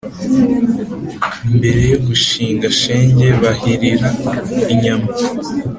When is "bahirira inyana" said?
3.41-5.07